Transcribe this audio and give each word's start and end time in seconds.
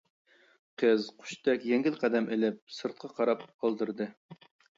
قىز 0.83 1.03
قۇشتەك 1.19 1.67
يەڭگىل 1.73 1.99
قەدەم 2.05 2.29
ئېلىپ، 2.33 2.59
سىرتقا 2.79 3.11
قاراپ 3.21 3.45
ئالدىرىدى. 3.61 4.11